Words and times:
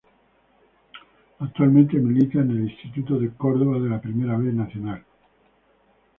Actualmente 1.37 1.95
milita 1.99 2.39
en 2.39 2.67
Instituto 2.67 3.19
de 3.19 3.33
Córdoba 3.35 3.77
de 3.77 3.87
la 3.87 4.01
Primera 4.01 4.35
B 4.35 4.51
Nacional. 4.51 5.05